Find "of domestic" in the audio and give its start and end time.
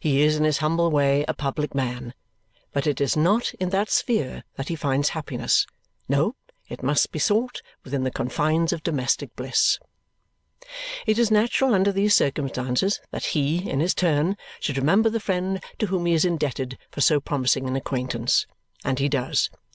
8.72-9.36